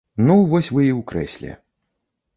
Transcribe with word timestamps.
Ну, 0.29 0.37
вось 0.53 0.71
вы 0.77 0.87
і 0.87 0.95
ў 0.99 1.01
крэсле. 1.13 1.51